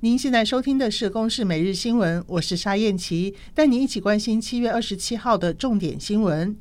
[0.00, 6.56] 您现在收听的是《公视每日新闻》，我是沙燕琪，带您一起关心七月二十七号的重点新闻。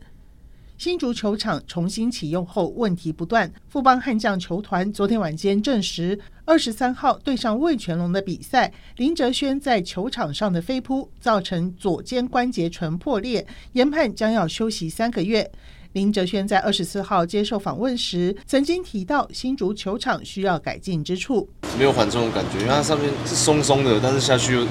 [0.76, 3.54] 新竹球场重新启用后，问题不断。
[3.68, 15.48] 富邦悍将球团昨天晚间证实，二十三号对上味全龙的比赛，林哲轩在球场上的飞扑造成左肩关节唇破裂，研判将要休息三个月。
[15.94, 24.68] 林哲轩在二十四号接受访问时，曾经提到新竹球场需要改进之处，没有缓冲的感觉，因为它上面是松松的，但是下去又你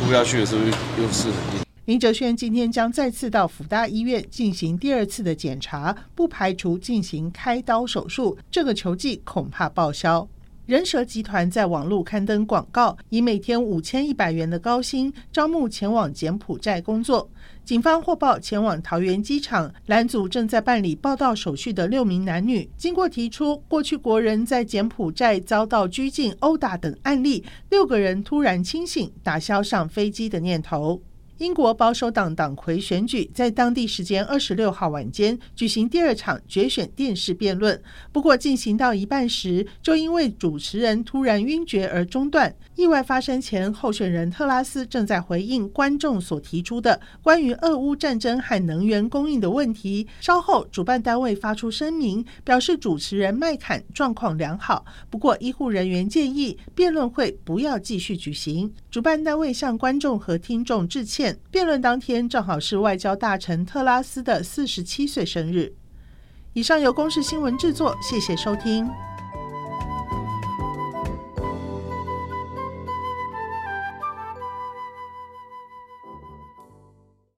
[0.00, 1.64] 扑下去的时候又又是很硬。
[1.84, 8.36] 林哲轩今天将再次到辅大医院进行第二次的检查，不排除进行开刀手术。
[8.50, 10.28] 这个球技恐怕报销。
[10.70, 17.28] 人蛇集团在网络刊登广告，以每天五千一百元的高薪招募前往柬埔寨工作。
[17.64, 31.02] 警方获报前往桃园机场拦阻正在办理报到手续的六名男女，经过提出过去国人在柬埔寨遭到拘禁、殴打等案例，六个人突然清醒，打消上飞机的念头。
[31.40, 37.82] 英国保守党党魁选举在当地时间二十六号晚间举行第二场决选电视辩论，
[38.12, 42.54] 不过进行到一半时，就因为主持人突然晕厥而中断。
[42.76, 50.06] 意外发生前，候选人特拉斯正在回应观众所提出的关于俄乌战争和能源供应的问题。
[50.20, 58.70] 稍后，主办单位发出声明，表示主持人麦坎状况良好，不过医护人员建议辩论会不要继续举行。
[58.90, 61.29] 主办单位向观众和听众致歉。
[61.50, 65.72] 辩论当天正好是外交大臣特拉斯的四十七岁生日。
[66.52, 68.88] 以上由公视新闻制作，谢谢收听。